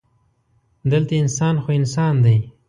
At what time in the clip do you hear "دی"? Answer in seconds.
2.25-2.37